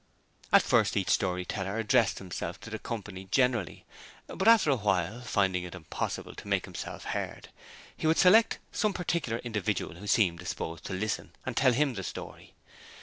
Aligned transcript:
At 0.51 0.63
first 0.63 0.97
each 0.97 1.09
story 1.11 1.45
teller 1.45 1.77
addressed 1.77 2.17
himself 2.17 2.59
to 2.61 2.71
the 2.71 2.79
company 2.79 3.25
generally, 3.29 3.85
but 4.25 4.47
after 4.47 4.71
a 4.71 4.75
while, 4.77 5.21
finding 5.21 5.63
it 5.63 5.75
impossible 5.75 6.33
to 6.37 6.47
make 6.47 6.65
himself 6.65 7.03
heard, 7.03 7.49
he 7.95 8.07
would 8.07 8.17
select 8.17 8.57
some 8.71 8.93
particular 8.95 9.37
individual 9.43 9.97
who 9.97 10.07
seemed 10.07 10.39
disposed 10.39 10.85
to 10.85 10.93
listen 10.93 11.33
and 11.45 11.55
tell 11.55 11.73
him 11.73 11.93
the 11.93 12.01
story. 12.01 12.55